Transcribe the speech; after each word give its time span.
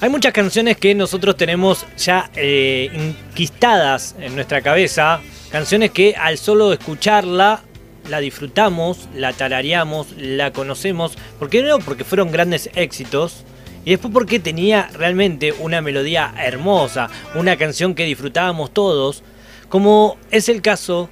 Hay 0.00 0.10
muchas 0.10 0.32
canciones 0.32 0.76
que 0.76 0.94
nosotros 0.94 1.36
tenemos 1.36 1.84
ya 1.96 2.30
eh, 2.36 2.88
inquistadas 2.94 4.14
en 4.20 4.36
nuestra 4.36 4.60
cabeza, 4.60 5.20
canciones 5.50 5.90
que 5.90 6.14
al 6.14 6.38
solo 6.38 6.72
escucharla 6.72 7.62
la 8.08 8.20
disfrutamos, 8.20 9.08
la 9.12 9.32
tarareamos, 9.32 10.12
la 10.16 10.52
conocemos. 10.52 11.18
¿Por 11.40 11.50
qué 11.50 11.62
no? 11.62 11.80
Porque 11.80 12.04
fueron 12.04 12.30
grandes 12.30 12.70
éxitos. 12.76 13.44
Y 13.84 13.90
después 13.90 14.14
porque 14.14 14.38
tenía 14.38 14.88
realmente 14.92 15.52
una 15.52 15.80
melodía 15.80 16.32
hermosa, 16.38 17.08
una 17.34 17.56
canción 17.56 17.96
que 17.96 18.04
disfrutábamos 18.04 18.72
todos, 18.72 19.24
como 19.68 20.16
es 20.30 20.48
el 20.48 20.62
caso 20.62 21.10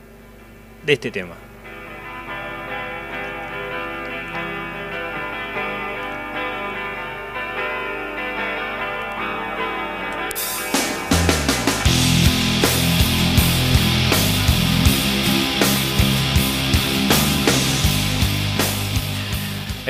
de 0.84 0.93
este 0.93 1.11
tema. 1.11 1.46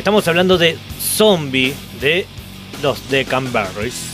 Estamos 0.06 0.28
hablando 0.28 0.56
de 0.56 0.78
Zombie 1.00 1.74
de 2.00 2.26
los 2.80 3.10
de 3.10 3.24
Canberries. 3.24 4.04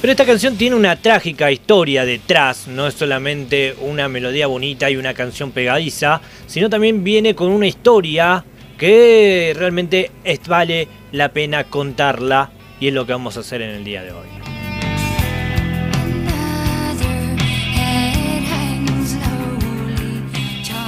Pero 0.00 0.10
esta 0.10 0.26
canción 0.26 0.56
tiene 0.56 0.74
una 0.74 0.96
trágica 0.96 1.52
historia 1.52 2.04
detrás, 2.04 2.66
no 2.66 2.88
es 2.88 2.94
solamente 2.94 3.76
una 3.80 4.08
melodía 4.08 4.48
bonita 4.48 4.90
y 4.90 4.96
una 4.96 5.14
canción 5.14 5.52
pegadiza, 5.52 6.20
sino 6.48 6.68
también 6.68 7.04
viene 7.04 7.36
con 7.36 7.52
una 7.52 7.68
historia 7.68 8.44
que 8.76 9.54
realmente 9.56 10.10
vale 10.48 10.88
la 11.12 11.28
pena 11.28 11.62
contarla 11.62 12.50
y 12.80 12.88
es 12.88 12.92
lo 12.92 13.06
que 13.06 13.12
vamos 13.12 13.36
a 13.36 13.40
hacer 13.40 13.62
en 13.62 13.70
el 13.70 13.84
día 13.84 14.02
de 14.02 14.10
hoy. 14.10 14.43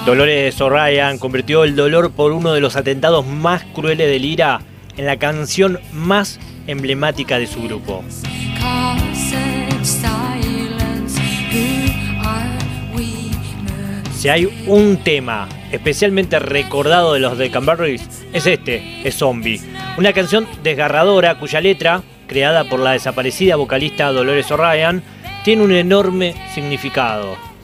Dolores 0.07 0.61
O'Ryan 0.61 1.19
convirtió 1.19 1.65
el 1.65 1.75
dolor 1.75 2.13
por 2.13 2.31
uno 2.31 2.53
de 2.53 2.61
los 2.61 2.77
atentados 2.77 3.27
más 3.27 3.65
crueles 3.65 4.09
del 4.09 4.25
IRA 4.25 4.61
en 4.97 5.05
la 5.05 5.17
canción 5.17 5.81
más 5.93 6.39
emblemática 6.69 7.41
de 7.41 7.49
su 7.49 7.61
grupo. 7.65 8.05
Si 14.15 14.29
hay 14.29 14.49
un 14.69 14.99
tema 14.99 15.49
especialmente 15.73 16.39
recordado 16.39 17.15
de 17.15 17.19
los 17.19 17.37
de 17.37 17.51
Canberries, 17.51 18.09
es 18.33 18.47
este, 18.47 19.01
es 19.03 19.17
Zombie. 19.17 19.61
Una 19.99 20.13
canción 20.13 20.47
desgarradora 20.63 21.37
cuya 21.41 21.61
letra, 21.61 22.03
creada 22.29 22.63
por 22.63 22.79
la 22.79 22.93
desaparecida 22.93 23.57
vocalista 23.57 24.13
Dolores 24.13 24.53
O'Ryan, 24.53 25.03
tiene 25.43 25.65
un 25.65 25.73
enorme 25.73 26.37
significado. 26.55 27.56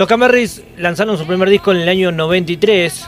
Los 0.00 0.08
Camarries 0.08 0.62
lanzaron 0.78 1.18
su 1.18 1.26
primer 1.26 1.50
disco 1.50 1.72
en 1.72 1.76
el 1.76 1.88
año 1.90 2.10
93. 2.10 3.06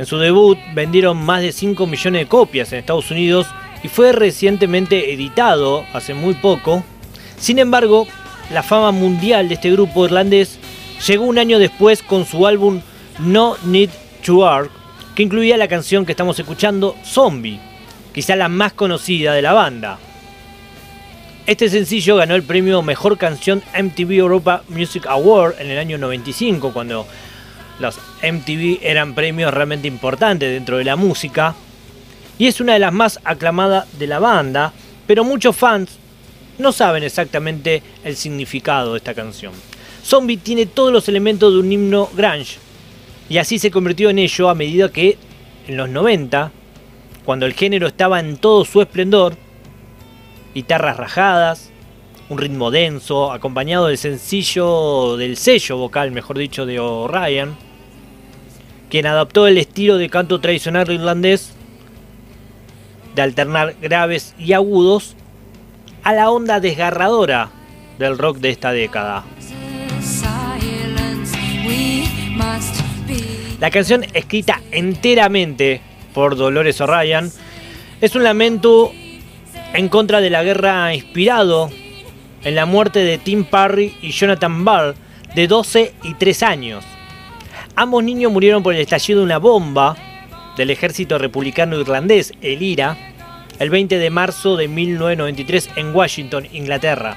En 0.00 0.04
su 0.04 0.18
debut 0.18 0.58
vendieron 0.74 1.16
más 1.16 1.42
de 1.42 1.52
5 1.52 1.86
millones 1.86 2.22
de 2.22 2.26
copias 2.26 2.72
en 2.72 2.80
Estados 2.80 3.12
Unidos 3.12 3.46
y 3.84 3.88
fue 3.88 4.10
recientemente 4.10 5.14
editado 5.14 5.84
hace 5.92 6.12
muy 6.12 6.34
poco. 6.34 6.82
Sin 7.38 7.60
embargo, 7.60 8.08
la 8.52 8.64
fama 8.64 8.90
mundial 8.90 9.46
de 9.46 9.54
este 9.54 9.70
grupo 9.70 10.06
irlandés 10.06 10.58
llegó 11.06 11.22
un 11.24 11.38
año 11.38 11.60
después 11.60 12.02
con 12.02 12.26
su 12.26 12.48
álbum 12.48 12.80
No 13.20 13.56
Need 13.64 13.90
to 14.26 14.34
Work, 14.34 14.72
que 15.14 15.22
incluía 15.22 15.56
la 15.56 15.68
canción 15.68 16.04
que 16.04 16.10
estamos 16.10 16.36
escuchando, 16.36 16.96
Zombie, 17.04 17.60
quizá 18.12 18.34
la 18.34 18.48
más 18.48 18.72
conocida 18.72 19.34
de 19.34 19.42
la 19.42 19.52
banda. 19.52 20.00
Este 21.46 21.68
sencillo 21.68 22.16
ganó 22.16 22.36
el 22.36 22.42
premio 22.42 22.80
Mejor 22.80 23.18
Canción 23.18 23.62
MTV 23.78 24.12
Europa 24.12 24.64
Music 24.68 25.04
Award 25.06 25.56
en 25.60 25.70
el 25.70 25.78
año 25.78 25.98
95, 25.98 26.72
cuando 26.72 27.06
los 27.78 27.98
MTV 28.22 28.78
eran 28.80 29.14
premios 29.14 29.52
realmente 29.52 29.86
importantes 29.86 30.50
dentro 30.50 30.78
de 30.78 30.84
la 30.84 30.96
música. 30.96 31.54
Y 32.38 32.46
es 32.46 32.62
una 32.62 32.72
de 32.72 32.78
las 32.78 32.94
más 32.94 33.20
aclamadas 33.24 33.86
de 33.98 34.06
la 34.06 34.20
banda, 34.20 34.72
pero 35.06 35.22
muchos 35.22 35.54
fans 35.54 35.90
no 36.56 36.72
saben 36.72 37.02
exactamente 37.02 37.82
el 38.04 38.16
significado 38.16 38.92
de 38.92 38.98
esta 38.98 39.12
canción. 39.12 39.52
Zombie 40.02 40.38
tiene 40.38 40.64
todos 40.64 40.94
los 40.94 41.10
elementos 41.10 41.52
de 41.52 41.60
un 41.60 41.70
himno 41.70 42.08
grunge, 42.16 42.56
y 43.28 43.36
así 43.36 43.58
se 43.58 43.70
convirtió 43.70 44.08
en 44.08 44.18
ello 44.18 44.48
a 44.48 44.54
medida 44.54 44.90
que 44.90 45.18
en 45.68 45.76
los 45.76 45.90
90, 45.90 46.52
cuando 47.26 47.44
el 47.44 47.52
género 47.52 47.86
estaba 47.86 48.18
en 48.18 48.38
todo 48.38 48.64
su 48.64 48.80
esplendor, 48.80 49.36
guitarras 50.54 50.96
rajadas, 50.96 51.70
un 52.28 52.38
ritmo 52.38 52.70
denso, 52.70 53.32
acompañado 53.32 53.88
del 53.88 53.98
sencillo, 53.98 55.16
del 55.16 55.36
sello 55.36 55.76
vocal, 55.76 56.10
mejor 56.10 56.38
dicho, 56.38 56.64
de 56.64 56.78
O'Ryan, 56.78 57.56
quien 58.88 59.06
adaptó 59.06 59.46
el 59.46 59.58
estilo 59.58 59.98
de 59.98 60.08
canto 60.08 60.40
tradicional 60.40 60.90
irlandés 60.90 61.52
de 63.14 63.22
alternar 63.22 63.74
graves 63.80 64.34
y 64.38 64.52
agudos 64.52 65.16
a 66.02 66.12
la 66.12 66.30
onda 66.30 66.60
desgarradora 66.60 67.50
del 67.98 68.18
rock 68.18 68.38
de 68.38 68.50
esta 68.50 68.72
década. 68.72 69.24
La 73.60 73.70
canción, 73.70 74.04
escrita 74.12 74.60
enteramente 74.70 75.80
por 76.12 76.36
Dolores 76.36 76.80
O'Ryan, 76.80 77.30
es 78.00 78.14
un 78.14 78.22
lamento 78.22 78.92
en 79.74 79.88
contra 79.88 80.20
de 80.20 80.30
la 80.30 80.44
guerra 80.44 80.94
inspirado 80.94 81.68
en 82.44 82.54
la 82.54 82.64
muerte 82.64 83.00
de 83.00 83.18
Tim 83.18 83.44
Parry 83.44 83.96
y 84.00 84.12
Jonathan 84.12 84.64
Ball, 84.64 84.94
de 85.34 85.48
12 85.48 85.94
y 86.04 86.14
3 86.14 86.42
años. 86.44 86.84
Ambos 87.74 88.04
niños 88.04 88.30
murieron 88.30 88.62
por 88.62 88.72
el 88.74 88.80
estallido 88.80 89.20
de 89.20 89.24
una 89.24 89.38
bomba 89.38 89.96
del 90.56 90.70
ejército 90.70 91.18
republicano 91.18 91.78
irlandés, 91.80 92.32
el 92.40 92.62
IRA, 92.62 92.96
el 93.58 93.70
20 93.70 93.98
de 93.98 94.10
marzo 94.10 94.56
de 94.56 94.68
1993 94.68 95.70
en 95.74 95.94
Washington, 95.94 96.46
Inglaterra, 96.52 97.16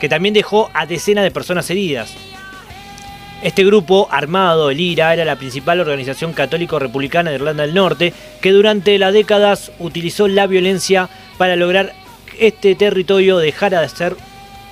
que 0.00 0.08
también 0.08 0.34
dejó 0.34 0.70
a 0.74 0.84
decenas 0.86 1.22
de 1.22 1.30
personas 1.30 1.70
heridas. 1.70 2.16
Este 3.40 3.64
grupo 3.64 4.08
armado, 4.10 4.68
el 4.70 4.80
IRA, 4.80 5.14
era 5.14 5.24
la 5.24 5.36
principal 5.36 5.78
organización 5.78 6.32
católico-republicana 6.32 7.30
de 7.30 7.36
Irlanda 7.36 7.62
del 7.62 7.74
Norte, 7.74 8.12
que 8.40 8.50
durante 8.50 8.98
las 8.98 9.12
décadas 9.12 9.70
utilizó 9.78 10.26
la 10.26 10.48
violencia 10.48 11.08
para 11.36 11.54
lograr 11.54 11.94
que 12.26 12.48
este 12.48 12.74
territorio 12.74 13.38
dejara 13.38 13.80
de 13.80 13.88
ser 13.88 14.16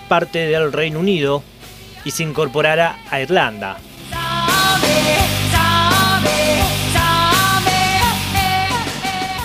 parte 0.09 0.41
del 0.41 0.72
Reino 0.72 0.99
Unido 0.99 1.44
y 2.04 2.10
se 2.10 2.25
incorporara 2.25 2.99
a 3.09 3.21
Irlanda. 3.21 3.78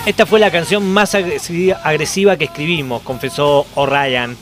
Esta 0.04 0.26
fue 0.26 0.40
la 0.40 0.50
canción 0.50 0.84
más 0.92 1.14
agresiva 1.14 2.36
que 2.36 2.46
escribimos, 2.46 3.02
confesó 3.02 3.66
O'Ryan. 3.76 4.36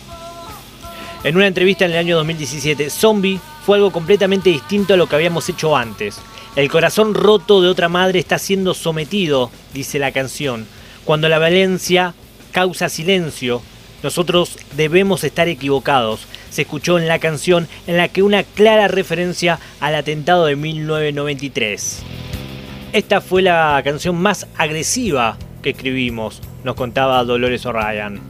En 1.22 1.36
una 1.36 1.46
entrevista 1.46 1.84
en 1.84 1.90
el 1.90 1.98
año 1.98 2.16
2017, 2.16 2.88
Zombie 2.88 3.38
fue 3.64 3.76
algo 3.76 3.90
completamente 3.90 4.50
distinto 4.50 4.94
a 4.94 4.96
lo 4.96 5.06
que 5.06 5.16
habíamos 5.16 5.48
hecho 5.48 5.76
antes. 5.76 6.18
El 6.56 6.70
corazón 6.70 7.14
roto 7.14 7.62
de 7.62 7.68
otra 7.68 7.88
madre 7.88 8.18
está 8.18 8.38
siendo 8.38 8.74
sometido, 8.74 9.50
dice 9.72 9.98
la 9.98 10.12
canción. 10.12 10.66
Cuando 11.04 11.28
la 11.28 11.38
violencia 11.38 12.14
causa 12.52 12.88
silencio, 12.88 13.62
nosotros 14.02 14.58
debemos 14.76 15.24
estar 15.24 15.48
equivocados. 15.48 16.26
Se 16.50 16.62
escuchó 16.62 16.98
en 16.98 17.06
la 17.06 17.18
canción 17.18 17.68
en 17.86 17.96
la 17.96 18.08
que 18.08 18.22
una 18.22 18.42
clara 18.42 18.88
referencia 18.88 19.60
al 19.78 19.94
atentado 19.94 20.46
de 20.46 20.56
1993. 20.56 22.02
Esta 22.92 23.20
fue 23.20 23.42
la 23.42 23.80
canción 23.84 24.16
más 24.16 24.48
agresiva 24.56 25.36
que 25.62 25.70
escribimos, 25.70 26.40
nos 26.64 26.74
contaba 26.74 27.22
Dolores 27.22 27.64
O'Ryan. 27.66 28.29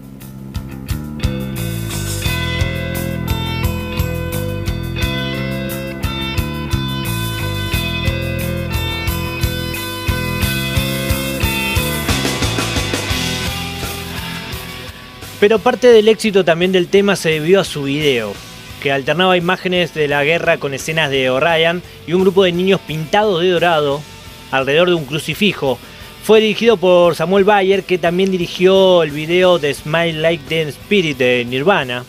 Pero 15.41 15.59
parte 15.59 15.89
del 15.89 16.09
éxito 16.09 16.45
también 16.45 16.71
del 16.71 16.89
tema 16.89 17.17
se 17.17 17.31
debió 17.31 17.61
a 17.61 17.65
su 17.65 17.85
video, 17.85 18.35
que 18.83 18.93
alternaba 18.93 19.39
imágenes 19.39 19.95
de 19.95 20.07
la 20.07 20.23
guerra 20.23 20.59
con 20.59 20.75
escenas 20.75 21.11
de 21.11 21.31
O'Ryan 21.31 21.83
y 22.07 22.13
un 22.13 22.21
grupo 22.21 22.45
de 22.45 22.53
niños 22.53 22.79
pintados 22.87 23.41
de 23.41 23.49
dorado 23.49 24.03
alrededor 24.51 24.89
de 24.91 24.97
un 24.97 25.07
crucifijo. 25.07 25.79
Fue 26.23 26.43
dirigido 26.43 26.77
por 26.77 27.17
Samuel 27.17 27.45
Bayer, 27.45 27.85
que 27.85 27.97
también 27.97 28.31
dirigió 28.31 29.03
el 29.03 29.13
video 29.13 29.59
de 29.59 29.73
Smile 29.73 30.21
Like 30.21 30.45
the 30.47 30.69
Spirit 30.69 31.17
de 31.17 31.47
Nirvana. 31.47 32.05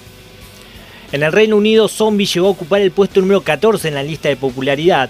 En 1.14 1.24
el 1.24 1.32
Reino 1.32 1.56
Unido, 1.56 1.88
Zombie 1.88 2.26
llegó 2.26 2.48
a 2.48 2.52
ocupar 2.52 2.82
el 2.82 2.92
puesto 2.92 3.22
número 3.22 3.42
14 3.42 3.88
en 3.88 3.96
la 3.96 4.04
lista 4.04 4.28
de 4.28 4.36
popularidad. 4.36 5.10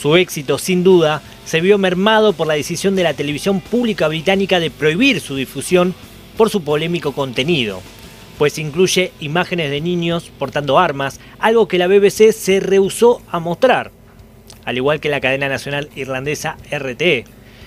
Su 0.00 0.16
éxito, 0.16 0.56
sin 0.56 0.82
duda, 0.82 1.20
se 1.44 1.60
vio 1.60 1.76
mermado 1.76 2.32
por 2.32 2.46
la 2.46 2.54
decisión 2.54 2.96
de 2.96 3.02
la 3.02 3.12
televisión 3.12 3.60
pública 3.60 4.08
británica 4.08 4.58
de 4.58 4.70
prohibir 4.70 5.20
su 5.20 5.36
difusión 5.36 5.94
por 6.38 6.48
su 6.50 6.62
polémico 6.62 7.12
contenido, 7.12 7.82
pues 8.38 8.58
incluye 8.58 9.12
imágenes 9.18 9.72
de 9.72 9.80
niños 9.80 10.30
portando 10.38 10.78
armas, 10.78 11.20
algo 11.40 11.66
que 11.66 11.78
la 11.78 11.88
BBC 11.88 12.30
se 12.30 12.60
rehusó 12.60 13.20
a 13.28 13.40
mostrar, 13.40 13.90
al 14.64 14.76
igual 14.76 15.00
que 15.00 15.08
la 15.08 15.20
cadena 15.20 15.48
nacional 15.48 15.90
irlandesa 15.96 16.56
RTE. 16.70 17.24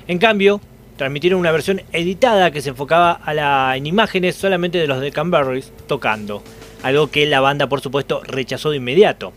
En 0.07 0.19
cambio, 0.19 0.61
transmitieron 0.95 1.41
una 1.41 1.51
versión 1.51 1.81
editada 1.91 2.51
que 2.51 2.61
se 2.61 2.69
enfocaba 2.69 3.19
a 3.25 3.75
en 3.75 3.87
imágenes 3.87 4.37
solamente 4.37 4.77
de 4.77 4.87
los 4.87 5.01
de 5.01 5.11
Canberries 5.11 5.73
tocando, 5.87 6.41
algo 6.81 7.11
que 7.11 7.25
la 7.25 7.41
banda 7.41 7.67
por 7.67 7.81
supuesto 7.81 8.21
rechazó 8.23 8.69
de 8.71 8.77
inmediato. 8.77 9.33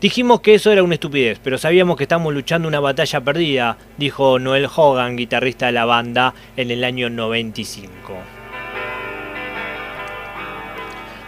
Dijimos 0.00 0.40
que 0.40 0.54
eso 0.54 0.72
era 0.72 0.82
una 0.82 0.94
estupidez, 0.94 1.38
pero 1.44 1.56
sabíamos 1.56 1.96
que 1.96 2.04
estamos 2.04 2.34
luchando 2.34 2.66
una 2.66 2.80
batalla 2.80 3.20
perdida, 3.20 3.78
dijo 3.96 4.40
Noel 4.40 4.66
Hogan, 4.74 5.14
guitarrista 5.14 5.66
de 5.66 5.72
la 5.72 5.84
banda, 5.84 6.34
en 6.56 6.72
el 6.72 6.82
año 6.82 7.10
95. 7.10 8.39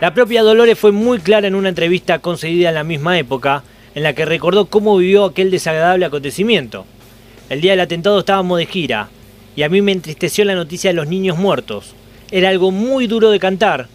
La 0.03 0.15
propia 0.15 0.43
Dolores 0.43 0.77
fue 0.77 0.91
muy 0.91 1.21
clara 1.21 1.47
en 1.47 1.55
una 1.55 1.69
entrevista 1.69 2.19
concedida 2.19 2.71
en 2.71 2.75
la 2.75 2.83
misma 2.83 3.21
época, 3.21 3.63
en 3.95 4.03
la 4.03 4.15
que 4.15 4.25
recordó 4.25 4.67
cómo 4.67 4.97
vivió 4.97 5.25
aquel 5.25 5.53
desagradable 5.53 6.05
acontecimiento. 6.05 6.85
El 7.49 7.61
día 7.61 7.71
del 7.71 7.83
atentado 7.83 8.19
estábamos 8.19 8.59
de 8.59 8.67
gira, 8.67 9.11
y 9.55 9.63
a 9.63 9.69
mí 9.69 9.81
me 9.81 9.93
entristeció 9.93 10.45
la 10.45 10.57
noticia 10.57 10.91
de 10.91 10.95
los 10.95 11.07
niños 11.07 11.39
muertos. 11.39 11.95
Era 12.33 12.49
algo 12.49 12.73
muy 12.73 13.07
duro 13.07 13.31
de 13.31 13.39
cantar, 13.39 13.87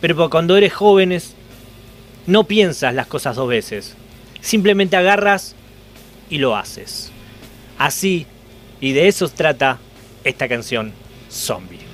pero 0.00 0.30
cuando 0.30 0.56
eres 0.56 0.72
jóvenes 0.72 1.34
no 2.28 2.44
piensas 2.44 2.94
las 2.94 3.08
cosas 3.08 3.34
dos 3.34 3.48
veces. 3.48 3.96
Simplemente 4.40 4.96
agarras 4.96 5.56
y 6.30 6.38
lo 6.38 6.54
haces. 6.54 7.10
Así, 7.76 8.24
y 8.80 8.92
de 8.92 9.08
eso 9.08 9.28
trata 9.30 9.80
esta 10.22 10.46
canción, 10.46 10.92
Zombie. 11.28 11.85